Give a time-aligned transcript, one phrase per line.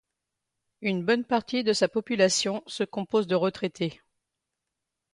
[0.81, 4.01] Une bonne partie de sa population se compose de retraités.